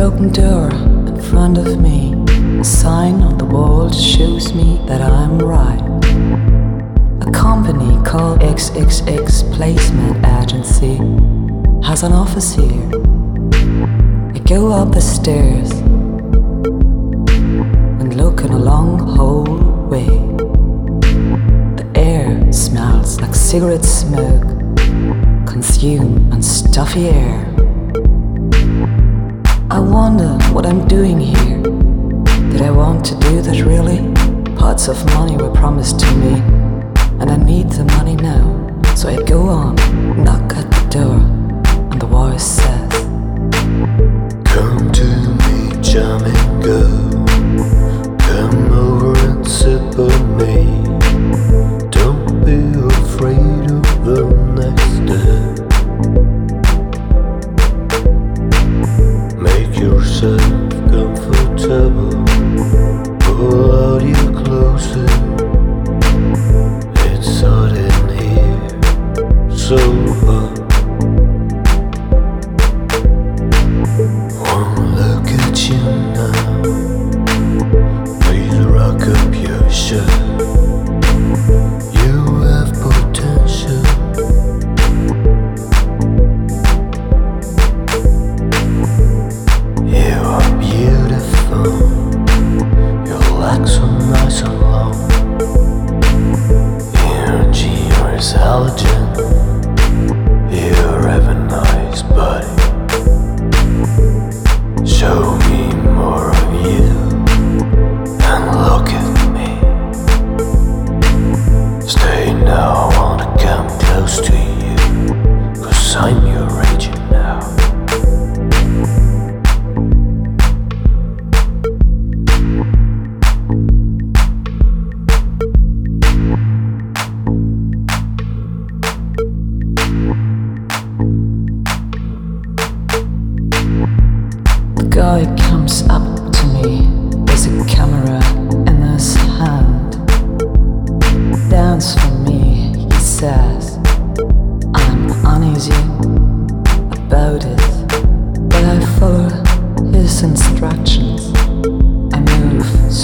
open 0.00 0.32
door. 0.32 0.89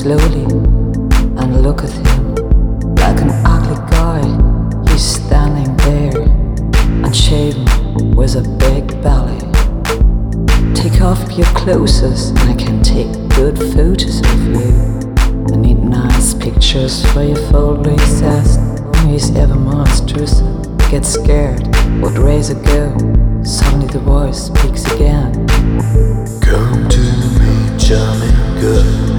slowly 0.06 0.44
and 1.42 1.62
look 1.64 1.82
at 1.82 1.90
him. 1.90 2.34
Like 2.94 3.20
an 3.22 3.30
ugly 3.44 3.74
guy, 3.90 4.22
he's 4.88 5.02
standing 5.02 5.76
there, 5.78 6.16
unshaven 7.04 8.14
with 8.14 8.36
a 8.36 8.42
big 8.60 8.86
belly. 9.02 9.40
Take 10.74 11.00
off 11.00 11.20
your 11.36 11.48
clothes, 11.58 12.02
and 12.30 12.38
I 12.38 12.54
can 12.54 12.84
take 12.84 13.10
good 13.34 13.58
photos 13.74 14.20
of 14.20 14.46
you. 14.46 14.70
I 15.52 15.56
need 15.56 15.82
nice 15.82 16.34
pictures 16.34 17.04
for 17.12 17.24
your 17.24 17.42
fold 17.50 17.84
recess. 17.84 18.58
He's 19.06 19.34
ever 19.34 19.56
monstrous. 19.56 20.40
I 20.40 20.88
get 20.88 21.04
scared, 21.04 21.66
what 22.00 22.16
raise 22.16 22.50
a 22.50 22.54
go? 22.54 22.94
Suddenly 23.42 23.88
the 23.88 23.98
voice 23.98 24.46
speaks 24.46 24.84
again. 24.94 25.32
Come 26.42 26.88
to 26.94 27.00
me, 27.40 27.76
charming 27.76 28.60
girl. 28.60 29.15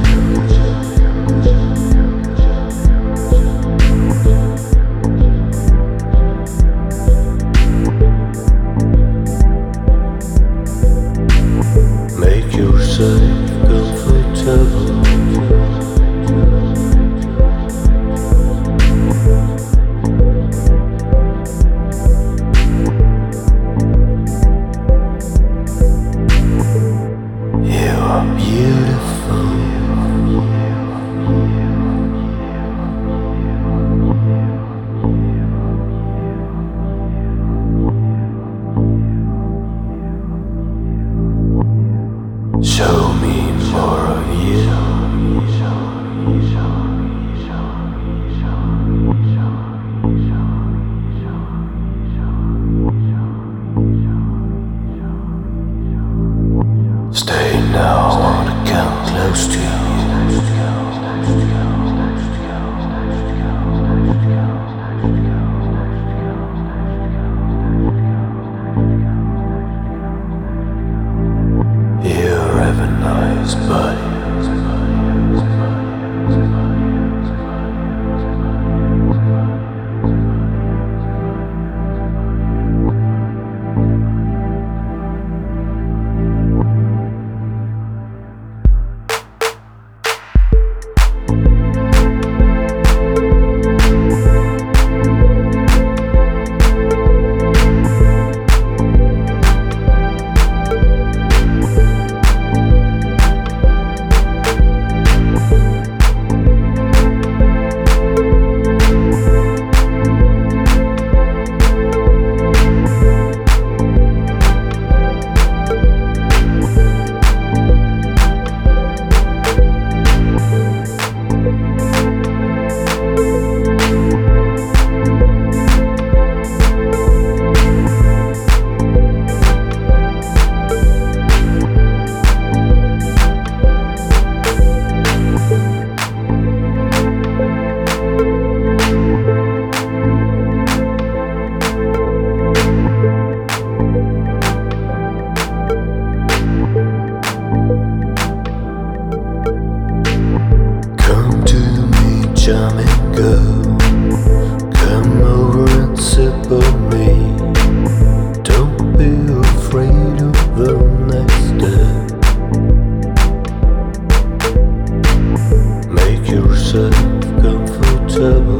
impossible 168.17 168.56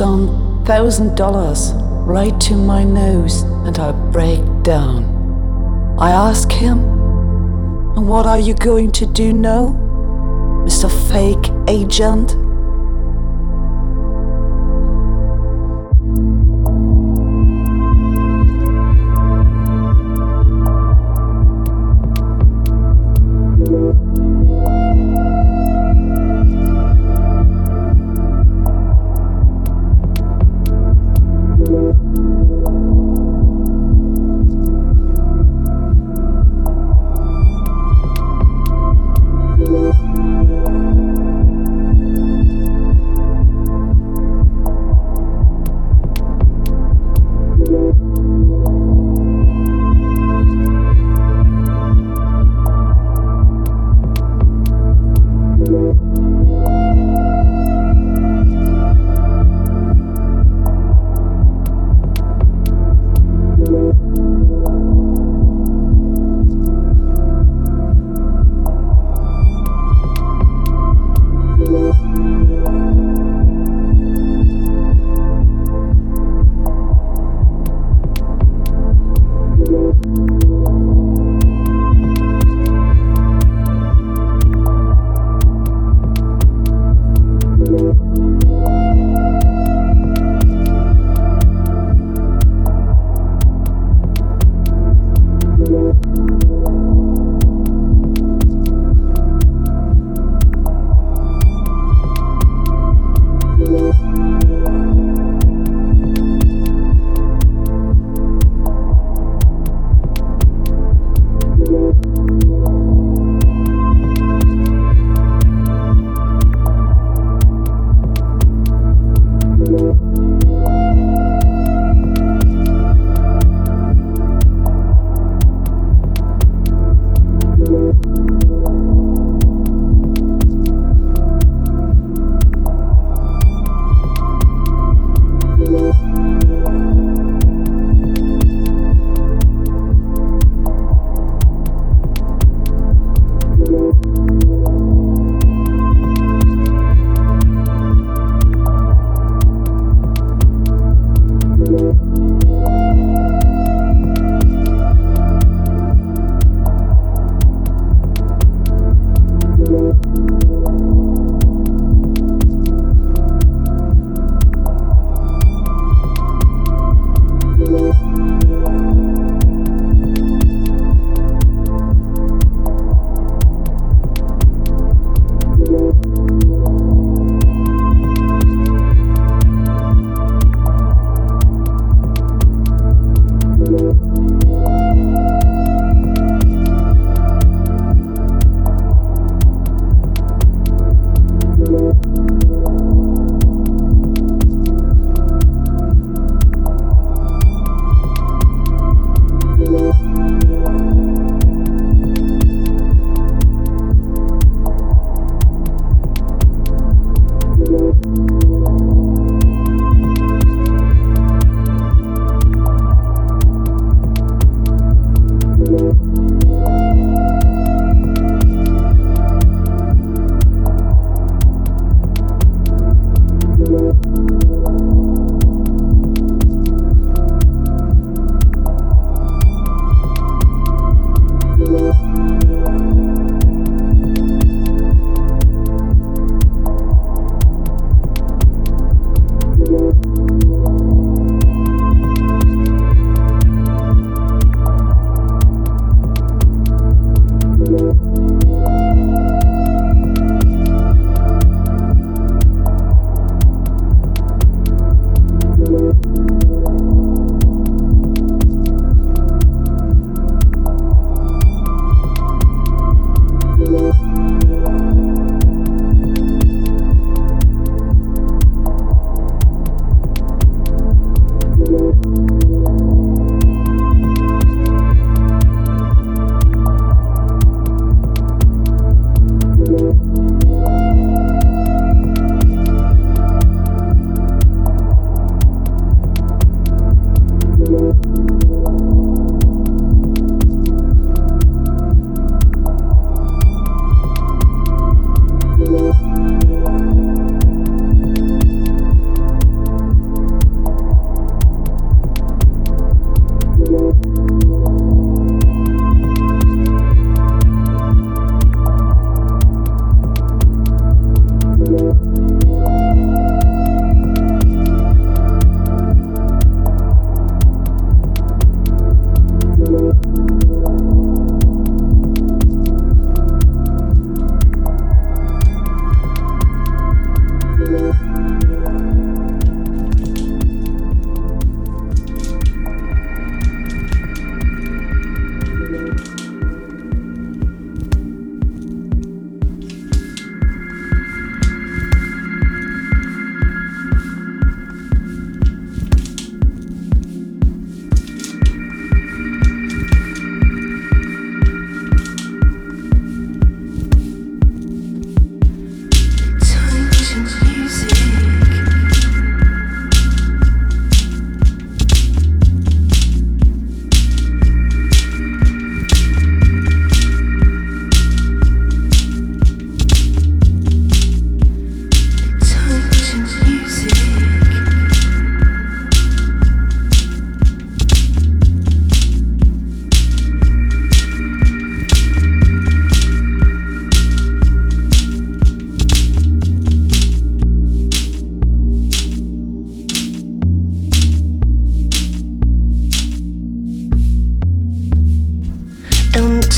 On 0.00 0.64
thousand 0.64 1.14
dollars 1.14 1.72
right 2.06 2.40
to 2.40 2.54
my 2.56 2.84
nose 2.84 3.42
and 3.66 3.78
I 3.78 3.92
break 3.92 4.40
down. 4.62 5.04
I 5.98 6.10
ask 6.10 6.50
him, 6.50 6.78
and 7.96 8.08
what 8.08 8.24
are 8.24 8.38
you 8.38 8.54
going 8.54 8.92
to 8.92 9.04
do 9.04 9.34
now, 9.34 9.76
Mr. 10.64 10.90
Fake 11.10 11.52
Agent? 11.68 12.34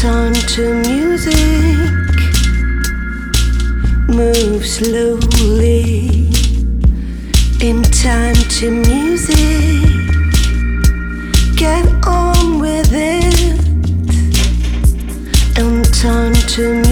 on 0.05 0.33
to 0.33 0.75
music. 0.89 1.37
Move 4.09 4.67
slowly 4.67 6.29
in 7.61 7.83
time 7.83 8.35
to 8.35 8.71
music. 8.71 9.37
Get 11.57 11.87
on 12.07 12.59
with 12.59 12.93
it 12.93 13.59
and 15.59 15.85
turn 15.95 16.33
to 16.35 16.75
music. 16.75 16.92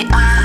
I 0.00 0.37